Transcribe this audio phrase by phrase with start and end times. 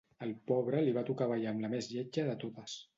[0.27, 2.83] Al pobre li va tocar ballar amb la més lletja de totes